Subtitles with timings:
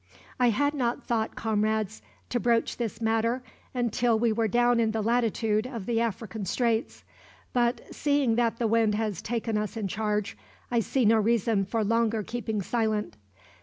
[0.39, 5.03] "I had not thought, comrades, to broach this matter until we were down in the
[5.03, 7.03] latitude of the African Straits;
[7.53, 10.35] but seeing that the wind has taken us in charge,
[10.71, 13.15] I see no reason for longer keeping silent.